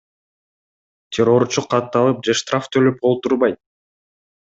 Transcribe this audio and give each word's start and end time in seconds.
Террорчу 1.17 1.63
катталып 1.73 2.23
же 2.29 2.35
штраф 2.39 2.71
төлөп 2.77 3.05
олтурбайт. 3.11 3.61